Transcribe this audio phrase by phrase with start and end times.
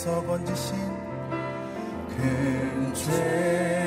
[0.00, 0.76] 위에서 번지신
[2.08, 3.79] 큰 죄.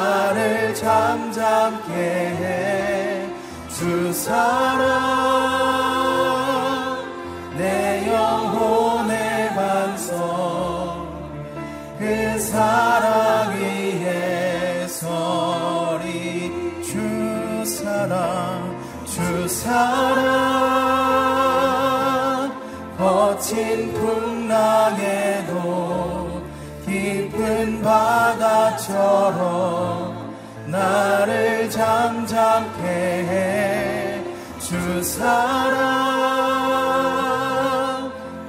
[0.00, 1.92] 나를 잠잠게
[3.68, 4.88] 해주 사랑
[7.58, 11.06] 내 영혼의 반성
[11.98, 16.50] 그 사랑 위에 서리
[16.82, 20.30] 주 사랑 주 사랑.
[22.96, 25.50] 거친 풍랑에도
[26.86, 29.89] 깊은 바다처럼
[30.80, 34.00] 나를 잠잠케 해
[34.70, 35.80] 주 사랑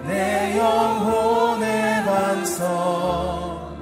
[0.06, 3.76] 내 영혼의 반석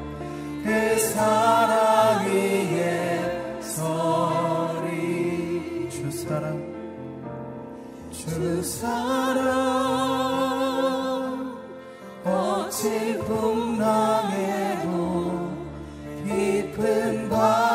[0.63, 4.87] 그 사랑 위에 서리.
[5.89, 6.63] 주 사랑
[8.11, 9.49] 주 사랑
[12.23, 14.87] 어찌 풍랑에도
[16.25, 17.69] 깊은 바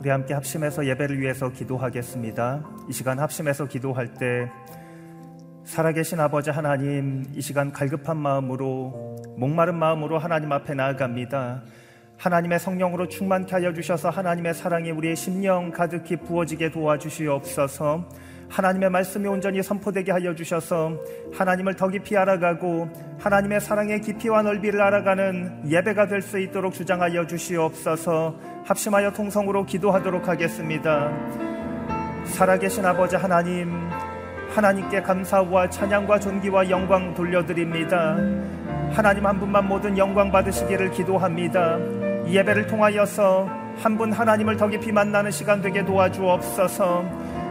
[0.00, 2.62] 우리 함께 합심해서 예배를 위해서 기도하겠습니다.
[2.90, 4.50] 이 시간 합심해서 기도할 때
[5.74, 11.62] 살아계신 아버지 하나님 이 시간 갈급한 마음으로 목마른 마음으로 하나님 앞에 나아갑니다.
[12.16, 18.08] 하나님의 성령으로 충만케 하여 주셔서 하나님의 사랑이 우리의 심령 가득히 부어지게 도와주시옵소서.
[18.50, 20.92] 하나님의 말씀이 온전히 선포되게 하여 주셔서
[21.32, 22.88] 하나님을 더 깊이 알아가고
[23.18, 31.10] 하나님의 사랑의 깊이와 넓이를 알아가는 예배가 될 수 있도록 주장하여 주시옵소서 합심하여 통성으로 기도하도록 하겠습니다.
[32.26, 33.90] 살아계신 아버지 하나님,
[34.54, 38.16] 하나님께 감사와 찬양과 존귀와 영광 돌려드립니다.
[38.92, 41.76] 하나님 한 분만 모든 영광 받으시기를 기도합니다.
[42.26, 43.48] 이 예배를 통하여서
[43.82, 47.04] 한 분 하나님을 더 깊이 만나는 시간 되게 도와주옵소서.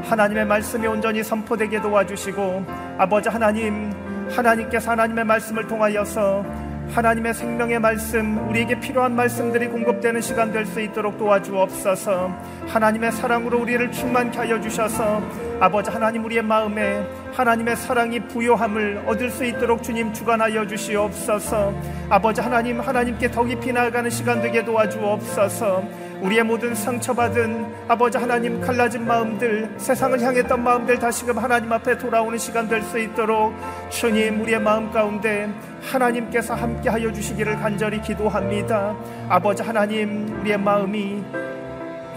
[0.04, 2.66] 하나님의 말씀이 온전히 선포되게 도와주시고
[2.98, 3.92] 아버지 하나님
[4.30, 6.46] 하나님께서 하나님의 말씀을 통하여서
[6.90, 12.32] 하나님의 생명의 말씀, 우리에게 필요한 말씀들이 공급되는 시간 될 수 있도록 도와주옵소서.
[12.68, 15.22] 하나님의 사랑으로 우리를 충만케 하여 주셔서
[15.60, 21.74] 아버지 하나님 우리의 마음에 하나님의 사랑이 부요함을 얻을 수 있도록 주님 주관하여 주시옵소서.
[22.10, 26.03] 아버지 하나님 하나님께 더 깊이 나아가는 시간 되게 도와주옵소서.
[26.24, 32.68] 우리의 모든 상처받은 아버지 하나님 갈라진 마음들 세상을 향했던 마음들 다시금 하나님 앞에 돌아오는 시간
[32.70, 33.54] 될 수 있도록
[33.90, 35.50] 주님 우리의 마음 가운데
[35.82, 38.96] 하나님께서 함께 하여 주시기를 간절히 기도합니다.
[39.30, 41.24] 아버지 하나님 우리의 마음이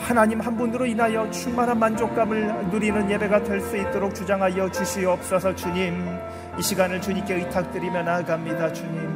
[0.00, 6.06] 하나님 한 분으로 인하여 충만한 만족감을 누리는 예배가 될 수 있도록 주장하여 주시옵소서 주님.
[6.58, 9.15] 이 시간을 주님께 의탁드리며 나아갑니다 주님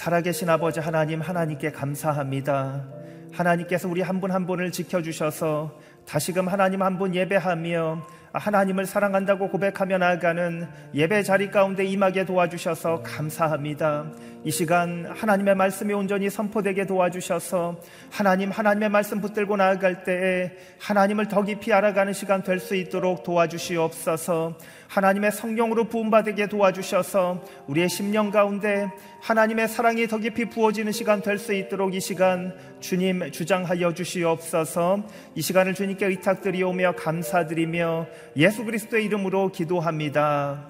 [0.00, 2.86] 살아계신 아버지 하나님 하나님께 감사합니다.
[3.34, 11.22] 하나님께서 우리 한분한 분을 지켜주셔서 다시금 하나님 한 분 예배하며 하나님을 사랑한다고 고백하며 나아가는 예배
[11.24, 14.06] 자리 가운데 임하게 도와주셔서 감사합니다.
[14.44, 17.80] 이 시간 하나님의 말씀이 온전히 선포되게 도와주셔서
[18.10, 24.56] 하나님 하나님의 말씀 붙들고 나아갈 때에 하나님을 더 깊이 알아가는 시간 될 수 있도록 도와주시옵소서.
[24.90, 28.90] 하나님의 성령으로 부음받게 도와주셔서 우리의 심령 가운데
[29.22, 35.06] 하나님의 사랑이 더 깊이 부어지는 시간 될 수 있도록 이 시간 주님 주장하여 주시옵소서.
[35.36, 40.66] 이 시간을 주님께 의탁드리오며 감사드리며 예수 그리스도의 이름으로 기도합니다.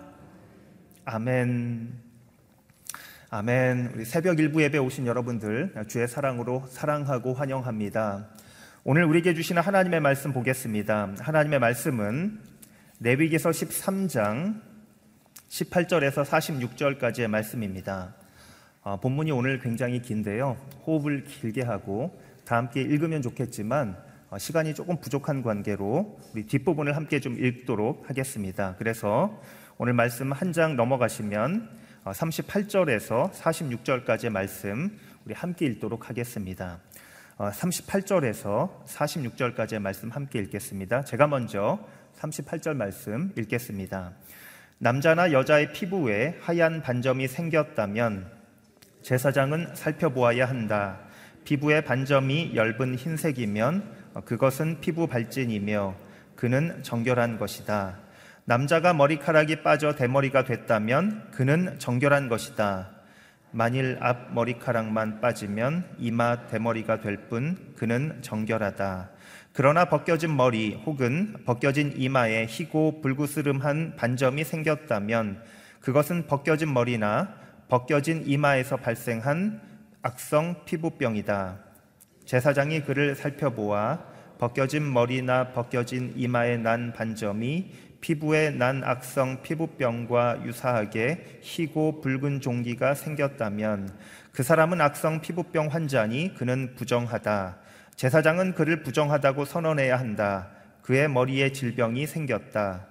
[1.06, 1.92] 아멘.
[3.30, 3.92] 아멘.
[3.94, 8.28] 우리 새벽 일부 예배 오신 여러분들 주의 사랑으로 사랑하고 환영합니다.
[8.84, 11.14] 오늘 우리에게 주시는 하나님의 말씀 보겠습니다.
[11.18, 12.49] 하나님의 말씀은
[13.02, 14.60] 레위기서 13장
[15.48, 18.14] 18절에서 46절까지의 말씀입니다.
[18.82, 20.58] 어, 본문이 오늘 굉장히 긴데요.
[20.86, 23.96] 호흡을 길게 하고 다 함께 읽으면 좋겠지만
[24.28, 28.76] 어, 시간이 조금 부족한 관계로 우리 뒷부분을 함께 좀 읽도록 하겠습니다.
[28.78, 29.40] 그래서
[29.78, 31.70] 오늘 말씀 한 장 넘어가시면
[32.04, 36.80] 38절에서 어, 46절까지의 말씀 우리 함께 읽도록 하겠습니다.
[37.38, 41.04] 38절에서 어, 46절까지의 말씀 함께 읽겠습니다.
[41.04, 41.78] 제가 먼저
[42.20, 44.12] 38절 말씀 읽겠습니다.
[44.78, 48.30] 남자나 여자의 피부에 하얀 반점이 생겼다면
[49.02, 50.98] 제사장은 살펴보아야 한다.
[51.44, 55.94] 피부의 반점이 엷은 흰색이면 어, 그것은 피부 발진이며
[56.36, 57.98] 그는 정결한 것이다.
[58.44, 62.99] 남자가 머리카락이 빠져 대머리가 됐다면 그는 정결한 것이다.
[63.52, 69.10] 만일 앞 머리카락만 빠지면 이마 대머리가 될 뿐 그는 정결하다.
[69.52, 75.42] 그러나 벗겨진 머리 혹은 벗겨진 이마에 희고 불구스름한 반점이 생겼다면
[75.80, 77.34] 그것은 벗겨진 머리나
[77.68, 79.60] 벗겨진 이마에서 발생한
[80.02, 81.58] 악성 피부병이다.
[82.24, 83.98] 제사장이 그를 살펴보아
[84.38, 93.90] 벗겨진 머리나 벗겨진 이마에 난 반점이 피부에 난 악성 피부병과 유사하게 희고 붉은 종기가 생겼다면
[94.32, 97.58] 그 사람은 악성 피부병 환자니 그는 부정하다.
[97.96, 100.48] 제사장은 그를 부정하다고 선언해야 한다.
[100.82, 102.86] 그의 머리에 질병이 생겼다.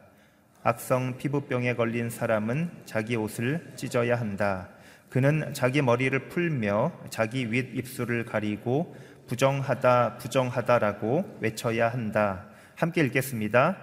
[0.62, 4.70] 악성 피부병에 걸린 사람은 자기 옷을 찢어야 한다.
[5.10, 8.96] 그는 자기 머리를 풀며 자기 윗 입술을 가리고
[9.28, 12.46] 부정하다, 부정하다라고 외쳐야 한다.
[12.76, 13.78] 함께 읽겠습니다.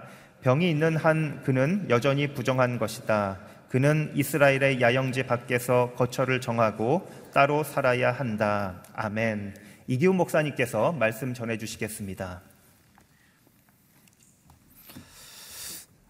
[0.47, 3.37] 병이 있는 한 그는 여전히 부정한 것이다.
[3.67, 8.81] 그는 이스라엘의 야영지 밖에서 거처를 정하고 따로 살아야 한다.
[8.93, 9.57] 아멘.
[9.87, 12.39] 이기훈 목사님께서 말씀 전해 주시겠습니다.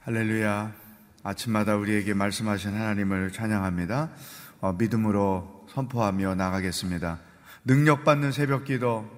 [0.01, 0.71] 할렐루야.
[1.23, 4.11] 아침마다 우리에게 말씀하신 하나님을 찬양합니다.
[4.61, 7.19] 어, 믿음으로 선포하며 나가겠습니다.
[7.65, 9.09] 능력받는 새벽 기도,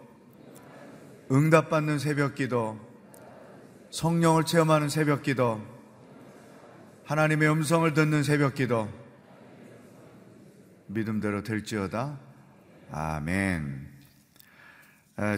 [1.30, 2.89] 응답받는 새벽 기도,
[3.92, 5.62] 성령을 체험하는 새벽 기도,
[7.06, 8.88] 하나님의 음성을 듣는 새벽 기도,
[10.88, 12.20] 믿음대로 될지어다.
[12.92, 13.90] 아멘.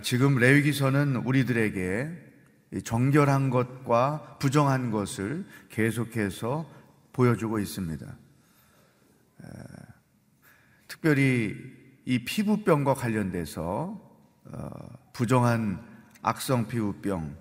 [0.03, 2.11] 지금 레위기서는 우리들에게
[2.83, 6.69] 정결한 것과 부정한 것을 계속해서
[7.13, 8.05] 보여주고 있습니다.
[10.87, 11.55] 특별히
[12.05, 14.09] 이 피부병과 관련돼서
[14.45, 14.69] 어,
[15.13, 15.81] 부정한
[16.21, 17.35] 악성 피부병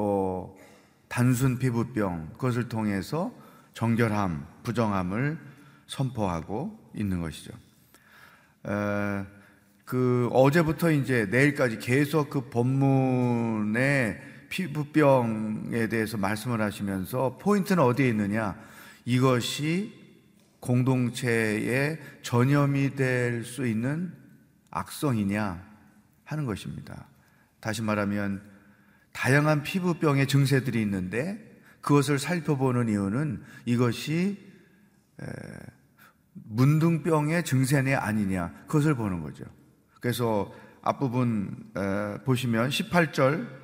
[0.00, 0.58] 또
[1.08, 3.34] 단순 피부병 그것을 통해서
[3.74, 5.38] 정결함, 부정함을
[5.86, 7.52] 선포하고 있는 것이죠.
[9.84, 18.56] 그 어제부터 이제 내일까지 계속 그 본문의 피부병에 대해서 말씀을 하시면서 포인트는 어디에 있느냐?
[19.04, 19.92] 이것이
[20.60, 24.14] 공동체의 전염이 될 수 있는
[24.70, 25.62] 악성이냐
[26.24, 27.04] 하는 것입니다.
[27.60, 28.48] 다시 말하면
[29.12, 31.38] 다양한 피부병의 증세들이 있는데
[31.80, 34.38] 그것을 살펴보는 이유는 이것이
[36.32, 39.44] 문둥병의 증세냐 아니냐 그것을 보는 거죠.
[40.00, 40.52] 그래서
[40.82, 41.72] 앞부분
[42.24, 43.60] 보시면 18절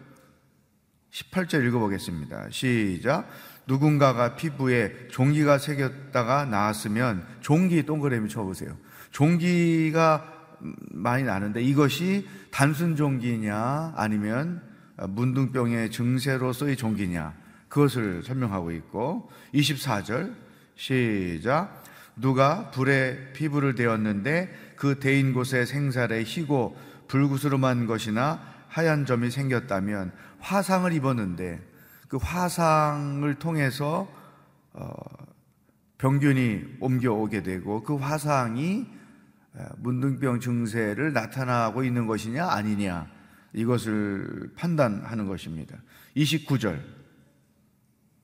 [1.11, 2.51] 18절 읽어보겠습니다.
[2.51, 3.29] 시작.
[3.67, 8.77] 누군가가 피부에 종기가 새겼다가 나왔으면 종기 동그라미 쳐보세요.
[9.11, 10.33] 종기가
[10.91, 14.63] 많이 나는데 이것이 단순 종기냐 아니면
[14.99, 17.35] 문둥병의 증세로서의 종기냐?
[17.69, 20.35] 그것을 설명하고 있고 24절
[20.77, 21.85] 시작.
[22.17, 26.77] 누가 불에 피부를 대었는데 그 대인 곳에 생살에 희고
[27.09, 31.61] 불구스름한 것이나 하얀 점이 생겼다면 화상을 입었는데
[32.09, 34.09] 그 화상을 통해서
[34.73, 34.93] 어,
[35.99, 38.87] 병균이 옮겨오게 되고 그 화상이
[39.79, 42.47] 문둥병 증세를 나타나고 있는 것이냐?
[42.47, 43.16] 아니냐
[43.57, 45.77] 이것을 판단하는 것입니다.
[46.17, 46.81] 29절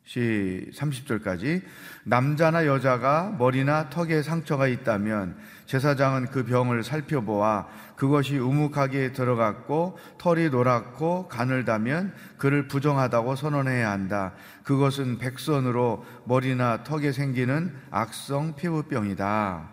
[0.04, 1.62] 시 30절까지
[2.04, 5.36] 남자나 여자가 머리나 턱에 상처가 있다면
[5.66, 14.34] 제사장은 그 병을 살펴보아 그것이 우묵하게 들어갔고 털이 노랗고 가늘다면 그를 부정하다고 선언해야 한다.
[14.64, 19.70] 그것은 백선으로 머리나 턱에 생기는 악성 피부병이다.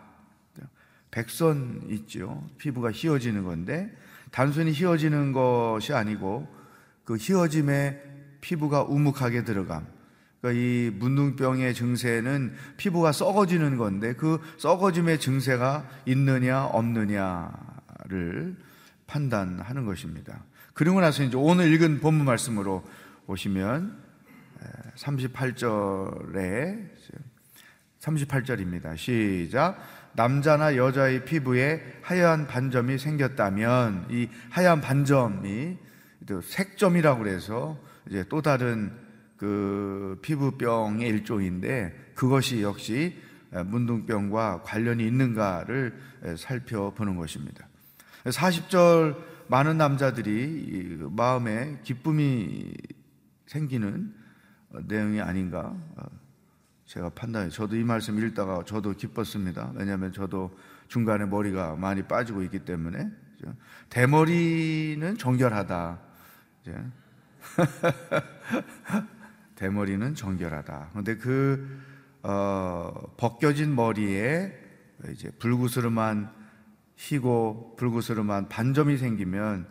[1.11, 2.47] 백선 있죠.
[2.59, 3.91] 피부가 휘어지는 건데
[4.31, 6.47] 단순히 휘어지는 것이 아니고
[7.03, 8.01] 그 휘어짐에
[8.41, 9.87] 피부가 우묵하게 들어감.
[10.41, 18.55] 그러니까 이 문둥병의 증세는 피부가 썩어지는 건데 그 썩어짐의 증세가 있느냐 없느냐를
[19.07, 20.43] 판단하는 것입니다.
[20.73, 22.83] 그리고 나서 이제 오늘 읽은 본문 말씀으로
[23.27, 23.97] 오시면
[24.95, 26.89] 38절에
[27.99, 28.95] 38절입니다.
[28.95, 29.77] 시작.
[30.19, 35.77] 남자나 여자의 피부에 하얀 반점이 생겼다면 이 하얀 반점이
[36.43, 38.91] 색점이라고 그래서 이제 또 다른
[39.37, 43.15] 그 피부병의 일종인데 그것이 역시
[43.51, 45.97] 문둥병과 관련이 있는가를
[46.37, 47.69] 살펴보는 것입니다.
[48.25, 49.15] 40절
[49.47, 52.73] 많은 남자들이 마음에 기쁨이
[53.45, 54.13] 생기는
[54.85, 55.73] 내용이 아닌가
[56.89, 57.49] 제가 판단해.
[57.49, 59.73] 저도 이 말씀 읽다가 저도 기뻤습니다.
[59.75, 63.11] 왜냐하면 저도 중간에 머리가 많이 빠지고 있기 때문에
[63.89, 65.99] 대머리는 정결하다.
[69.55, 70.87] 대머리는 정결하다.
[70.89, 71.79] 그런데 그
[72.23, 74.51] 어, 벗겨진 머리에
[75.11, 76.33] 이제 불구스름한
[76.95, 79.67] 희고 불구스름한 반점이 생기면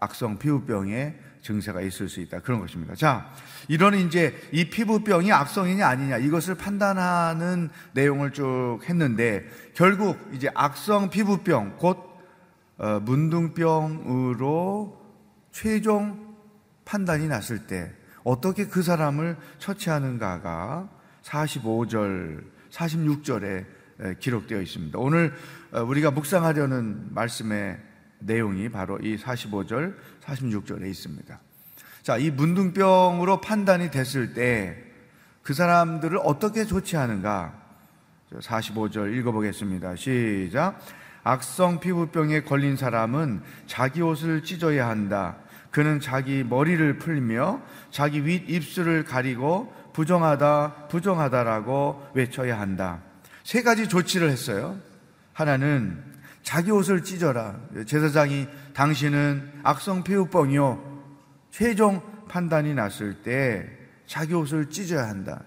[0.00, 2.40] 악성 피부병의 증세가 있을 수 있다.
[2.40, 2.94] 그런 것입니다.
[2.94, 3.32] 자,
[3.68, 11.76] 이런 이제 이 피부병이 악성이냐 아니냐 이것을 판단하는 내용을 쭉 했는데 결국 이제 악성 피부병
[11.78, 12.08] 곧
[12.78, 14.96] 어, 문둥병으로
[15.50, 16.36] 최종
[16.84, 20.88] 판단이 났을 때 어떻게 그 사람을 처치하는가가
[21.22, 24.98] 45절, 46절에 기록되어 있습니다.
[24.98, 25.34] 오늘
[25.72, 27.87] 어, 우리가 묵상하려는 말씀의
[28.20, 29.94] 내용이 바로 이 45절,
[30.24, 31.38] 46절에 있습니다.
[32.02, 34.88] 자, 이 문둥병으로 판단이 됐을 때
[35.48, 37.54] 그 사람들을 어떻게 조치하는가?
[38.34, 39.96] 45절 읽어보겠습니다.
[39.96, 40.78] 시작.
[41.24, 45.36] 악성 피부병에 걸린 사람은 자기 옷을 찢어야 한다.
[45.70, 53.00] 그는 자기 머리를 풀며 자기 윗 입술을 가리고 부정하다, 부정하다라고 외쳐야 한다.
[53.42, 54.76] 세 가지 조치를 했어요.
[55.32, 56.04] 하나는
[56.48, 57.60] 자기 옷을 찢어라.
[57.84, 60.82] 제사장이 당신은 악성 피부병이요.
[61.50, 63.68] 최종 판단이 났을 때
[64.06, 65.42] 자기 옷을 찢어야 한다.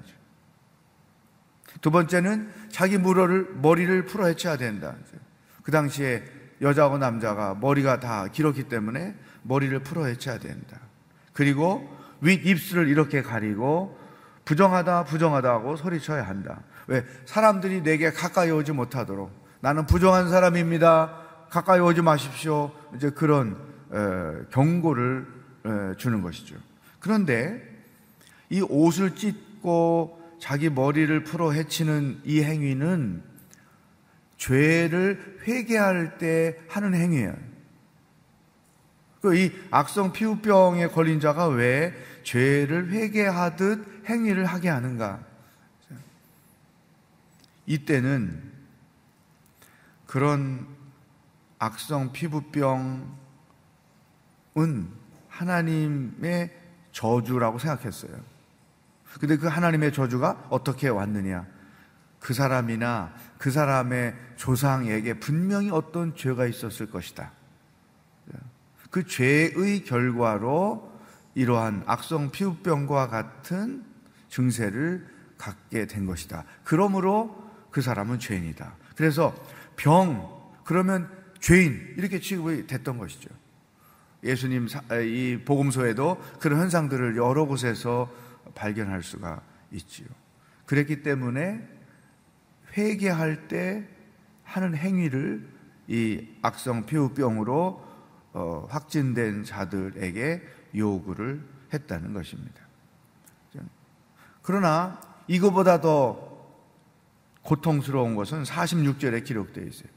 [1.81, 4.93] 두 번째는 자기 물어를, 머리를 풀어 헤쳐야 된다.
[5.63, 6.24] 그 당시에
[6.62, 10.79] 여자하고 남자가 머리가 다 길었기 때문에 머리를 풀어 헤쳐야 된다.
[11.34, 13.98] 그리고 윗 입술을 이렇게 가리고
[14.46, 16.62] 부정하다 부정하다 하고 소리쳐야 한다.
[16.86, 21.17] 왜 사람들이 내게 가까이 오지 못하도록 나는 부정한 사람입니다.
[21.49, 22.71] 가까이 오지 마십시오.
[22.95, 23.55] 이제 그런
[23.91, 25.27] 에, 경고를
[25.65, 26.55] 에, 주는 것이죠.
[26.99, 27.61] 그런데
[28.49, 33.21] 이 옷을 찢고 자기 머리를 풀어 헤치는 이 행위는
[34.37, 37.35] 죄를 회개할 때 하는 행위예요.
[39.21, 45.23] 그이 악성 피부병에 걸린 자가 왜 죄를 회개하듯 행위를 하게 하는가?
[47.67, 48.51] 이때는
[50.11, 50.67] 그런
[51.57, 53.07] 악성 피부병은
[55.29, 56.53] 하나님의
[56.91, 58.19] 저주라고 생각했어요.
[59.21, 61.47] 근데 그 하나님의 저주가 어떻게 왔느냐?
[62.19, 67.31] 그 사람이나 그 사람의 조상에게 분명히 어떤 죄가 있었을 것이다.
[68.89, 70.91] 그 죄의 결과로
[71.35, 73.85] 이러한 악성 피부병과 같은
[74.27, 76.43] 증세를 갖게 된 것이다.
[76.65, 78.73] 그러므로 그 사람은 죄인이다.
[78.97, 79.33] 그래서
[79.81, 80.29] 병,
[80.63, 81.09] 그러면
[81.39, 83.31] 죄인, 이렇게 취급이 됐던 것이죠.
[84.23, 84.67] 예수님
[85.07, 88.07] 이 복음서에도 그런 현상들을 여러 곳에서
[88.53, 90.05] 발견할 수가 있지요.
[90.67, 91.67] 그랬기 때문에
[92.77, 93.88] 회개할 때
[94.43, 95.50] 하는 행위를
[95.88, 97.83] 이 악성 피부병으로
[98.33, 100.43] 어, 확진된 자들에게
[100.75, 102.61] 요구를 했다는 것입니다.
[104.43, 106.30] 그러나 이거보다 더
[107.43, 109.89] 고통스러운 것은 46절에 기록되어 있어요.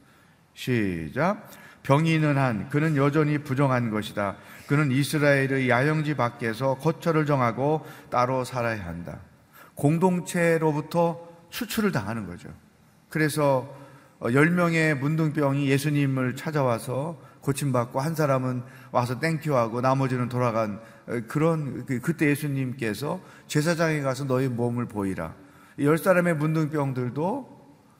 [0.53, 1.49] 시작.
[1.83, 4.37] 병이 있는 한 그는 여전히 부정한 것이다.
[4.67, 9.19] 그는 이스라엘의 야영지 밖에서 거처를 정하고 따로 살아야 한다.
[9.75, 12.49] 공동체로부터 추출을 당하는 거죠.
[13.09, 13.71] 그래서
[14.19, 20.79] 10명의 문둥병이 예수님을 찾아와서 고침받고 한 사람은 와서 땡큐하고 나머지는 돌아간
[21.27, 25.35] 그런 그, 그때 예수님께서 제사장에 가서 너희 몸을 보이라.
[25.79, 27.55] 열 사람의 문둥병들도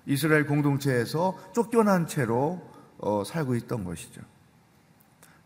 [0.05, 2.61] 이스라엘 공동체에서 쫓겨난 채로
[2.97, 4.21] 어, 살고 있던 것이죠.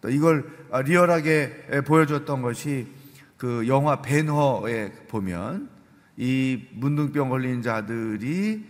[0.01, 0.49] 또 이걸
[0.85, 2.87] 리얼하게 보여줬던 것이
[3.37, 5.69] 그 영화 벤허에 보면
[6.17, 8.65] 이 문둥병 걸린 자들이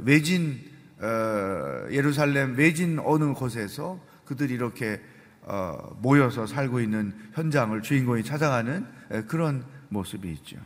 [0.00, 0.60] 외진
[1.00, 5.00] 어, 예루살렘 외진 어느 곳에서 그들이 이렇게
[5.42, 8.86] 어, 모여서 살고 있는 현장을 주인공이 찾아가는
[9.26, 10.58] 그런 모습이 있죠.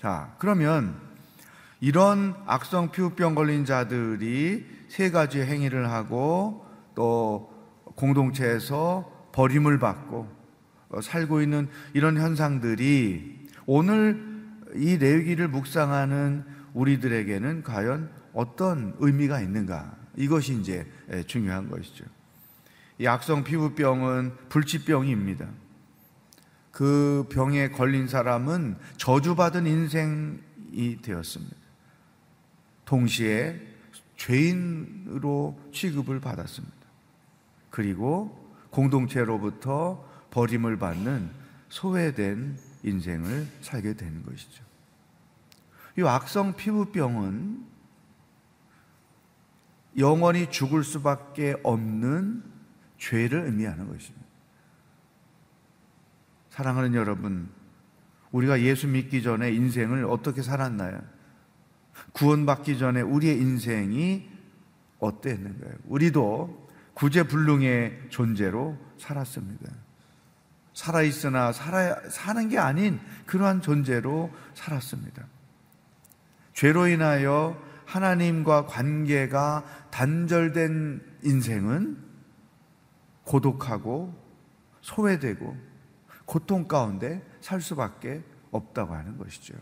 [0.00, 0.98] 자, 그러면
[1.78, 7.52] 이런 악성 피부병 걸린 자들이 세 가지 행위를 하고 또
[7.96, 10.26] 공동체에서 버림을 받고
[10.88, 14.24] 어, 살고 있는 이런 현상들이 오늘
[14.74, 19.96] 이 레위기를 묵상하는 우리들에게는 과연 어떤 의미가 있는가?
[20.16, 20.90] 이것이 이제
[21.26, 22.06] 중요한 것이죠.
[22.98, 25.46] 이 악성 피부병은 불치병입니다.
[26.80, 31.54] 그 병에 걸린 사람은 저주받은 인생이 되었습니다.
[32.86, 33.60] 동시에
[34.16, 36.74] 죄인으로 취급을 받았습니다.
[37.68, 41.28] 그리고 공동체로부터 버림을 받는
[41.68, 44.64] 소외된 인생을 살게 되는 것이죠.
[45.98, 47.62] 이 악성 피부병은
[49.98, 52.42] 영원히 죽을 수밖에 없는
[52.96, 54.29] 죄를 의미하는 것입니다.
[56.50, 57.48] 사랑하는 여러분,
[58.32, 61.00] 우리가 예수 믿기 전에 인생을 어떻게 살았나요?
[62.12, 64.28] 구원받기 전에 우리의 인생이
[64.98, 65.74] 어땠는가요?
[65.86, 69.70] 우리도 구제불능의 존재로 살았습니다.
[70.74, 75.26] 살아있으나 살아, 사는 게 아닌 그러한 존재로 살았습니다.
[76.52, 81.96] 죄로 인하여 하나님과 관계가 단절된 인생은
[83.24, 84.14] 고독하고
[84.80, 85.69] 소외되고
[86.30, 89.52] 고통 가운데 살 수밖에 없다고 하는 것이죠.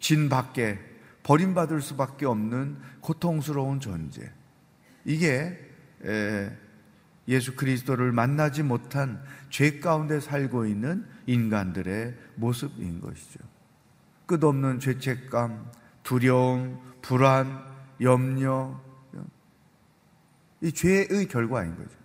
[0.00, 0.76] 진 밖에
[1.22, 4.28] 버림받을 수밖에 없는 고통스러운 존재.
[5.04, 5.56] 이게
[7.28, 13.38] 예수 그리스도를 만나지 못한 죄 가운데 살고 있는 인간들의 모습인 것이죠.
[14.26, 15.70] 끝없는 죄책감,
[16.02, 17.64] 두려움, 불안,
[18.00, 18.82] 염려,
[20.60, 22.00] 이 죄의 결과인 거죠.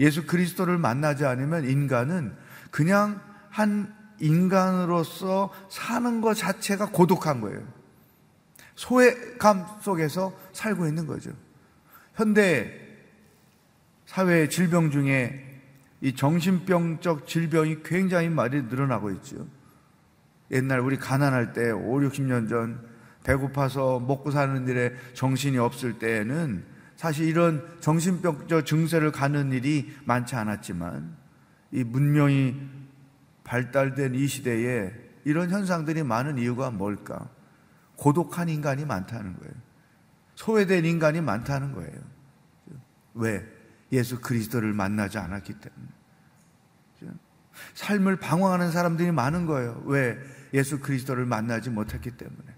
[0.00, 2.34] 예수 그리스도를 만나지 않으면 인간은
[2.70, 7.60] 그냥 한 인간으로서 사는 것 자체가 고독한 거예요.
[8.74, 11.30] 소외감 속에서 살고 있는 거죠.
[12.14, 12.72] 현대
[14.06, 15.44] 사회 질병 중에
[16.00, 19.46] 이 정신병적 질병이 굉장히 많이 늘어나고 있죠.
[20.50, 22.80] 옛날 우리 가난할 때 5, 60년 전
[23.24, 26.64] 배고파서 먹고 사는 일에 정신이 없을 때에는
[26.98, 31.16] 사실 이런 정신병적 증세를 가는 일이 많지 않았지만
[31.70, 32.60] 이 문명이
[33.44, 34.92] 발달된 이 시대에
[35.24, 37.30] 이런 현상들이 많은 이유가 뭘까?
[37.94, 39.54] 고독한 인간이 많다는 거예요.
[40.34, 42.00] 소외된 인간이 많다는 거예요.
[43.14, 43.46] 왜?
[43.92, 45.86] 예수 그리스도를 만나지 않았기 때문에.
[47.74, 49.80] 삶을 방황하는 사람들이 많은 거예요.
[49.84, 50.18] 왜?
[50.52, 52.56] 예수 그리스도를 만나지 못했기 때문에.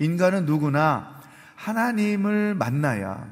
[0.00, 1.17] 인간은 누구나
[1.58, 3.28] 하나님을 만나야,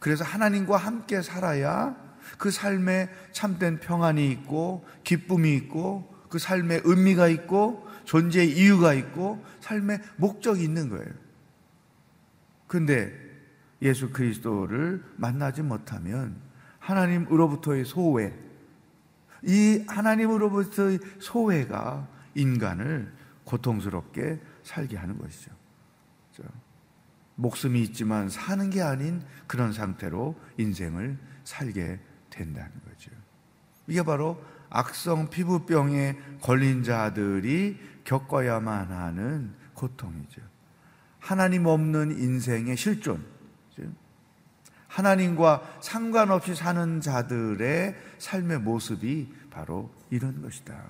[0.00, 1.96] 그래서 하나님과 함께 살아야
[2.38, 10.00] 그 삶에 참된 평안이 있고, 기쁨이 있고, 그 삶에 의미가 있고, 존재의 이유가 있고, 삶의
[10.16, 11.06] 목적이 있는 거예요.
[12.66, 13.12] 근데
[13.80, 16.36] 예수 그리스도를 만나지 못하면
[16.80, 18.34] 하나님으로부터의 소외,
[19.44, 23.12] 이 하나님으로부터의 소외가 인간을
[23.44, 25.52] 고통스럽게 살게 하는 것이죠.
[27.36, 33.10] 목숨이 있지만 사는 게 아닌 그런 상태로 인생을 살게 된다는 거죠.
[33.86, 40.42] 이게 바로 악성 피부병에 걸린 자들이 겪어야만 하는 고통이죠.
[41.20, 43.24] 하나님 없는 인생의 실존,
[44.88, 50.82] 하나님과 상관없이 사는 자들의 삶의 모습이 바로 이런 것이다.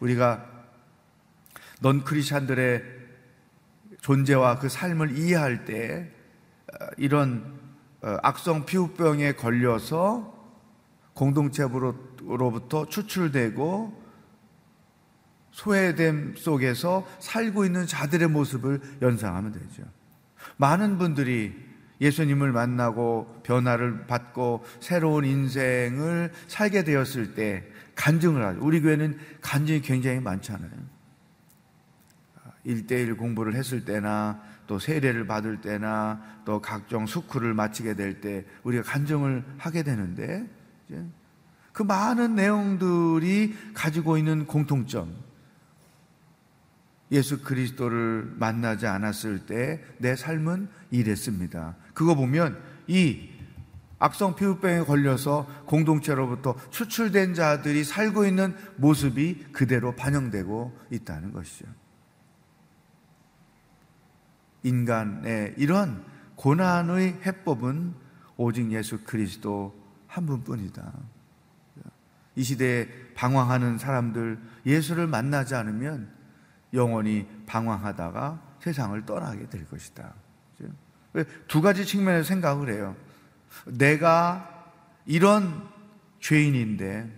[0.00, 0.46] 우리가
[1.80, 3.05] 넌 크리스찬들의
[4.06, 6.08] 존재와 그 삶을 이해할 때
[6.72, 7.58] 어, 이런
[8.02, 10.32] 어, 악성 피부병에 걸려서
[11.12, 14.06] 공동체로부터 추출되고
[15.50, 19.82] 소외됨 속에서 살고 있는 자들의 모습을 연상하면 되죠.
[20.56, 21.52] 많은 분들이
[22.00, 27.64] 예수님을 만나고 변화를 받고 새로운 인생을 살게 되었을 때
[27.96, 28.60] 간증을 하죠.
[28.62, 30.70] 우리 교회는 간증이 굉장히 많잖아요.
[32.66, 38.82] 일대일 공부를 했을 때나 또 세례를 받을 때나 또 각종 수크를 마치게 될 때 우리가
[38.82, 40.44] 간증을 하게 되는데
[41.72, 45.14] 그 많은 내용들이 가지고 있는 공통점
[47.12, 51.76] 예수 그리스도를 만나지 않았을 때 내 삶은 이랬습니다.
[51.94, 53.28] 그거 보면 이
[53.98, 61.66] 악성 피부병에 걸려서 공동체로부터 추출된 자들이 살고 있는 모습이 그대로 반영되고 있다는 것이죠.
[64.66, 67.94] 인간의 이런 고난의 해법은
[68.36, 69.74] 오직 예수 그리스도
[70.06, 70.92] 한 분뿐이다.
[72.34, 76.10] 이 시대에 방황하는 사람들 예수를 만나지 않으면
[76.74, 80.12] 영원히 방황하다가 세상을 떠나게 될 것이다.
[81.48, 82.94] 두 가지 측면에서 생각을 해요.
[83.64, 84.72] 내가
[85.06, 85.66] 이런
[86.20, 87.10] 죄인인데,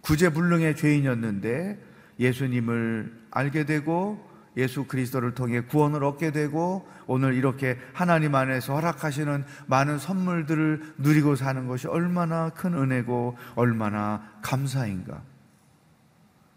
[0.00, 1.84] 구제불능의 죄인이었는데,
[2.18, 9.98] 예수님을 알게 되고, 예수 그리스도를 통해 구원을 얻게 되고, 오늘 이렇게 하나님 안에서 허락하시는 많은
[9.98, 15.22] 선물들을 누리고 사는 것이 얼마나 큰 은혜고, 얼마나 감사인가.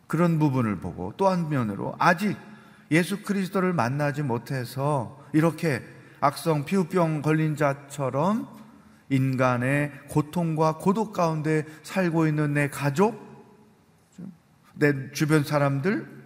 [0.08, 2.38] 그런 부분을 보고, 또 한면으로, 아직
[2.92, 5.84] 예수 그리스도를 만나지 못해서 이렇게
[6.20, 8.48] 악성 피부병 걸린 자처럼
[9.10, 13.22] 인간의 고통과 고독 가운데 살고 있는 내 가족,
[14.76, 16.23] 내 주변 사람들,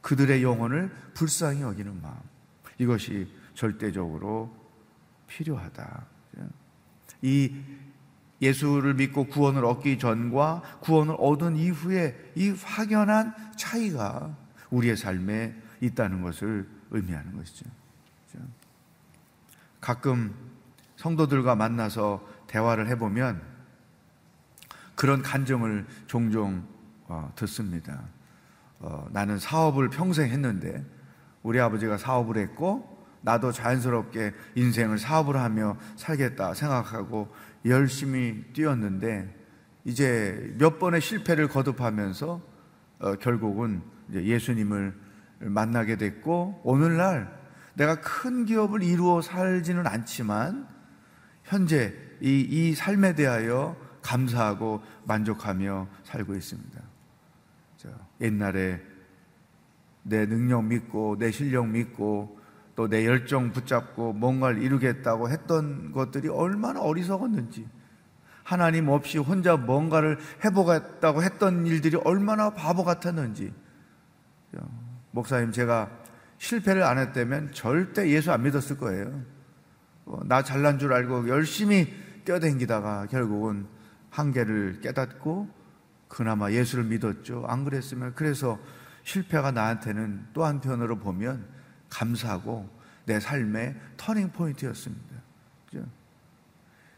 [0.00, 2.16] 그들의 영혼을 불쌍히 여기는 마음.
[2.78, 4.54] 이것이 절대적으로
[5.26, 6.06] 필요하다.
[7.22, 7.54] 이
[8.40, 14.34] 예수를 믿고 구원을 얻기 전과 구원을 얻은 이후에 이 확연한 차이가
[14.70, 17.66] 우리의 삶에 있다는 것을 의미하는 것이죠.
[19.80, 20.34] 가끔
[20.96, 23.42] 성도들과 만나서 대화를 해보면
[24.94, 26.66] 그런 간증을 종종
[27.06, 28.04] 어, 듣습니다.
[28.80, 30.84] 어, 나는 사업을 평생 했는데
[31.42, 37.28] 우리 아버지가 사업을 했고 나도 자연스럽게 인생을 사업을 하며 살겠다 생각하고
[37.66, 39.36] 열심히 뛰었는데
[39.84, 42.40] 이제 몇 번의 실패를 거듭하면서
[43.00, 44.94] 어, 결국은 예수님을
[45.40, 47.38] 만나게 됐고 오늘날
[47.74, 50.66] 내가 큰 기업을 이루어 살지는 않지만
[51.44, 56.89] 현재 이, 이 삶에 대하여 감사하고 만족하며 살고 있습니다.
[58.20, 58.80] 옛날에
[60.02, 62.40] 내 능력 믿고 내 실력 믿고
[62.80, 67.68] 또 내 열정 붙잡고 뭔가를 이루겠다고 했던 것들이 얼마나 어리석었는지
[68.42, 73.52] 하나님 없이 혼자 뭔가를 해보겠다고 했던 일들이 얼마나 바보 같았는지
[75.10, 75.90] 목사님 제가
[76.38, 79.22] 실패를 안 했다면 절대 예수 안 믿었을 거예요.
[80.06, 81.92] 어, 나 잘난 줄 알고 열심히
[82.24, 83.66] 뛰어댕기다가 결국은
[84.08, 85.48] 한계를 깨닫고
[86.10, 87.46] 그나마 예수를 믿었죠.
[87.48, 88.58] 안 그랬으면 그래서
[89.04, 91.46] 실패가 나한테는 또 한편으로 보면
[91.88, 92.68] 감사하고
[93.06, 95.20] 내 삶의 터닝 포인트였습니다.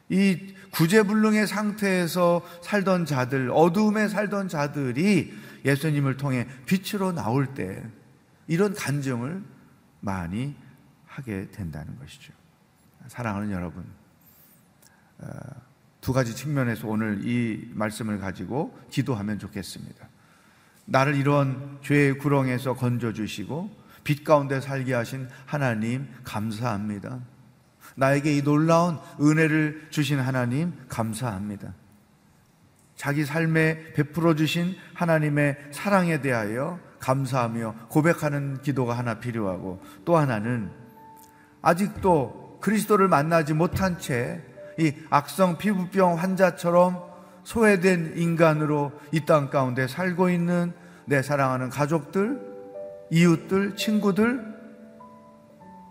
[0.09, 5.33] 이 구제불능의 상태에서 살던 자들, 어두움에 살던 자들이
[5.65, 7.83] 예수님을 통해 빛으로 나올 때
[8.47, 9.43] 이런 간증을
[10.01, 10.55] 많이
[11.07, 12.35] 하게 된다는 것이죠.
[13.07, 13.85] 사랑하는 여러분,
[15.19, 15.29] 어,
[16.03, 20.09] 두 가지 측면에서 오늘 이 말씀을 가지고 기도하면 좋겠습니다.
[20.85, 23.71] 나를 이런 죄의 구렁에서 건져주시고
[24.03, 27.21] 빛 가운데 살게 하신 하나님 감사합니다.
[27.95, 31.73] 나에게 이 놀라운 은혜를 주신 하나님 감사합니다.
[32.97, 40.69] 자기 삶에 베풀어 주신 하나님의 사랑에 대하여 감사하며 고백하는 기도가 하나 필요하고 또 하나는
[41.63, 44.43] 아직도 그리스도를 만나지 못한 채
[44.79, 47.03] 이 악성 피부병 환자처럼
[47.45, 50.73] 소외된 인간으로 이 땅 가운데 살고 있는
[51.07, 52.41] 내 사랑하는 가족들,
[53.11, 54.41] 이웃들, 친구들,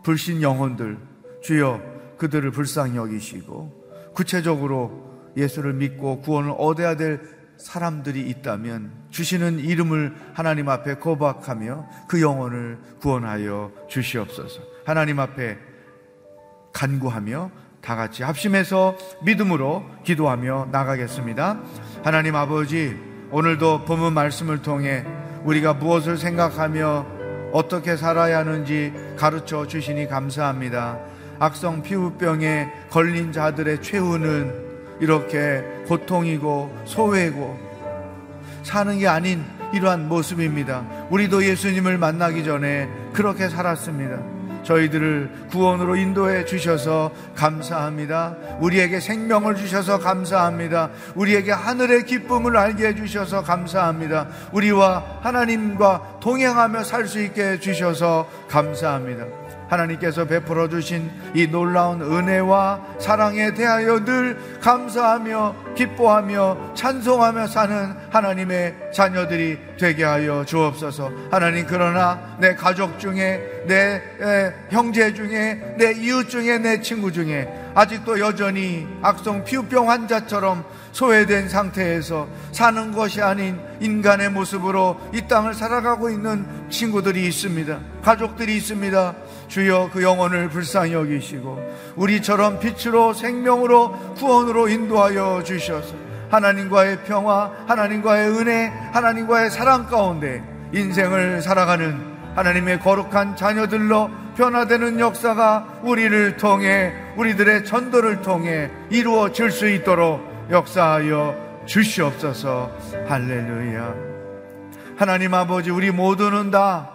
[0.04, 0.98] 불신 영혼들,
[1.44, 1.82] 주여
[2.18, 7.20] 그들을 불쌍히 여기시고 구체적으로 예수를 믿고 구원을 얻어야 될
[7.58, 14.62] 사람들이 있다면 주시는 이름을 하나님 앞에 고백하며 그 영혼을 구원하여 주시옵소서.
[14.86, 15.58] 하나님 앞에
[16.74, 21.60] 간구하며 다 같이 합심해서 믿음으로 기도하며 나가겠습니다.
[22.04, 22.96] 하나님 아버지,
[23.32, 25.04] 오늘도 본문 말씀을 통해
[25.44, 27.06] 우리가 무엇을 생각하며
[27.52, 31.00] 어떻게 살아야 하는지 가르쳐 주시니 감사합니다.
[31.40, 37.60] 악성 피부병에 걸린 자들의 최후는 이렇게 고통이고 소외고
[38.64, 40.86] 사는 게 아닌 이러한 모습입니다.
[41.10, 44.31] 우리도 예수님을 만나기 전에 그렇게 살았습니다.
[44.64, 48.36] 저희들을 구원으로 인도해 주셔서 감사합니다.
[48.60, 50.90] 우리에게 생명을 주셔서 감사합니다.
[51.16, 54.28] 우리에게 하늘의 기쁨을 알게 해 주셔서 감사합니다.
[54.52, 59.41] 우리와 하나님과 동행하며 살 수 있게 해 주셔서 감사합니다.
[59.72, 69.58] 하나님께서 베풀어 주신 이 놀라운 은혜와 사랑에 대하여 늘 감사하며 기뻐하며 찬송하며 사는 하나님의 자녀들이
[69.80, 71.12] 되게 하여 주옵소서.
[71.32, 74.02] 하나님 그러나 내 가족 중에 내
[74.70, 82.28] 형제 중에 내 이웃 중에 내 친구 중에 아직도 여전히 악성 피부병 환자처럼 소외된 상태에서
[82.52, 87.80] 사는 것이 아닌 인간의 모습으로 이 땅을 살아가고 있는 친구들이 있습니다.
[88.04, 89.16] 가족들이 있습니다.
[89.52, 95.94] 주여 그 영혼을 불쌍히 여기시고 우리처럼 빛으로 생명으로 구원으로 인도하여 주셔서
[96.30, 100.42] 하나님과의 평화, 하나님과의 은혜, 하나님과의 사랑 가운데
[100.74, 102.00] 인생을 살아가는
[102.34, 112.72] 하나님의 거룩한 자녀들로 변화되는 역사가 우리를 통해 우리들의 전도를 통해 이루어질 수 있도록 역사하여 주시옵소서.
[113.10, 113.94] 할렐루야.
[114.96, 116.90] 하나님 아버지 우리 모두는 다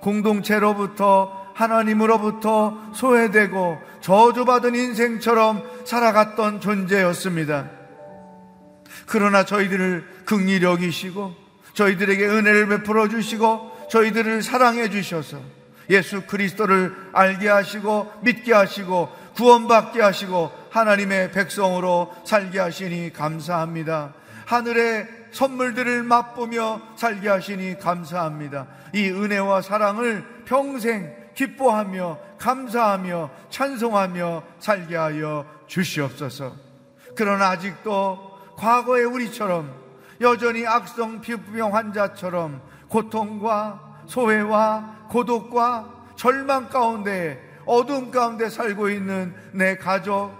[0.00, 7.68] 공동체로부터 하나님으로부터 소외되고 저주받은 인생처럼 살아갔던 존재였습니다.
[9.06, 11.34] 그러나 저희들을 극리 여기시고
[11.74, 15.40] 저희들에게 은혜를 베풀어 주시고 저희들을 사랑해 주셔서
[15.90, 24.14] 예수 그리스도를 알게 하시고 믿게 하시고 구원받게 하시고 하나님의 백성으로 살게 하시니 감사합니다.
[24.46, 28.66] 하늘의 선물들을 맛보며 살게 하시니 감사합니다.
[28.94, 36.52] 이 은혜와 사랑을 평생 기뻐하며 감사하며 찬송하며 살게 하여 주시옵소서.
[37.14, 38.18] 그러나 아직도
[38.56, 39.72] 과거의 우리처럼
[40.20, 50.32] 여전히 악성 피부병 환자처럼 고통과 소외와 고독과 절망 가운데 어둠 가운데 살고 있는 내 가족,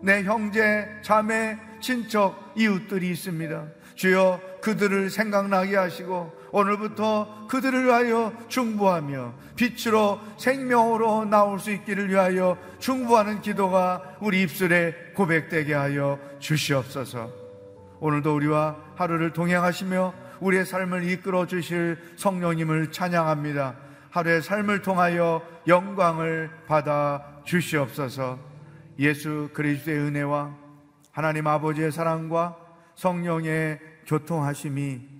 [0.00, 3.64] 내 형제, 자매, 친척, 이웃들이 있습니다.
[3.96, 13.40] 주여 그들을 생각나게 하시고 오늘부터 그들을 위하여 중보하며 빛으로 생명으로 나올 수 있기를 위하여 중보하는
[13.40, 17.30] 기도가 우리 입술에 고백되게 하여 주시옵소서.
[18.00, 23.76] 오늘도 우리와 하루를 동행하시며 우리의 삶을 이끌어 주실 성령님을 찬양합니다.
[24.10, 28.38] 하루의 삶을 통하여 영광을 받아 주시옵소서.
[28.98, 30.54] 예수 그리스도의 은혜와
[31.12, 32.56] 하나님 아버지의 사랑과
[32.94, 35.19] 성령의 교통하심이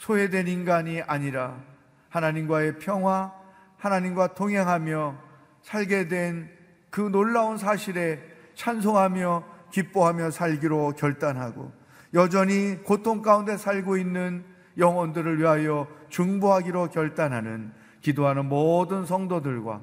[0.00, 1.62] 소외된 인간이 아니라
[2.08, 3.32] 하나님과의 평화,
[3.78, 5.16] 하나님과 동행하며
[5.62, 6.60] 살게 된
[6.90, 8.20] 그 놀라운 사실에
[8.54, 11.72] 찬송하며 기뻐하며 살기로 결단하고
[12.14, 14.44] 여전히 고통 가운데 살고 있는
[14.76, 19.82] 영혼들을 위하여 중보하기로 결단하는 기도하는 모든 성도들과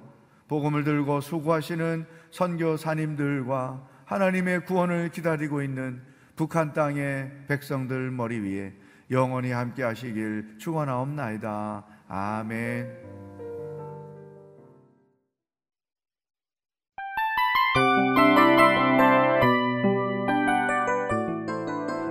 [0.49, 6.01] 복음을 들고 수고하시는 선교사님들과 하나님의 구원을 기다리고 있는
[6.35, 8.73] 북한 땅의 백성들 머리 위에
[9.11, 11.85] 영원히 함께 하시길 축원하옵나이다.
[12.07, 13.07] 아멘.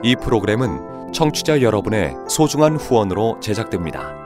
[0.03, 4.26] 이 프로그램은 청취자 여러분의 소중한 후원으로 제작됩니다.